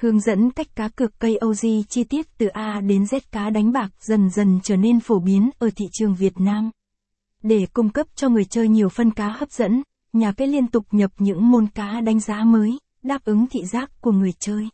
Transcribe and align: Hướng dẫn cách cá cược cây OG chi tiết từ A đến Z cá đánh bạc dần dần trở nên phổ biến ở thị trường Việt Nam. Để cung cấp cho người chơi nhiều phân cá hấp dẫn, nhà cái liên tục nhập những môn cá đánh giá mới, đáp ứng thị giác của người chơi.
Hướng 0.00 0.20
dẫn 0.20 0.50
cách 0.50 0.76
cá 0.76 0.88
cược 0.88 1.18
cây 1.18 1.38
OG 1.46 1.82
chi 1.88 2.04
tiết 2.04 2.38
từ 2.38 2.46
A 2.46 2.80
đến 2.80 3.04
Z 3.04 3.20
cá 3.32 3.50
đánh 3.50 3.72
bạc 3.72 3.88
dần 4.00 4.30
dần 4.30 4.60
trở 4.62 4.76
nên 4.76 5.00
phổ 5.00 5.18
biến 5.18 5.50
ở 5.58 5.70
thị 5.76 5.88
trường 5.92 6.14
Việt 6.14 6.40
Nam. 6.40 6.70
Để 7.42 7.66
cung 7.72 7.88
cấp 7.88 8.06
cho 8.14 8.28
người 8.28 8.44
chơi 8.44 8.68
nhiều 8.68 8.88
phân 8.88 9.10
cá 9.10 9.28
hấp 9.28 9.50
dẫn, 9.52 9.82
nhà 10.12 10.32
cái 10.32 10.48
liên 10.48 10.66
tục 10.66 10.86
nhập 10.90 11.10
những 11.18 11.50
môn 11.50 11.66
cá 11.66 12.00
đánh 12.00 12.20
giá 12.20 12.44
mới, 12.44 12.78
đáp 13.02 13.24
ứng 13.24 13.46
thị 13.46 13.64
giác 13.64 13.90
của 14.00 14.12
người 14.12 14.32
chơi. 14.38 14.68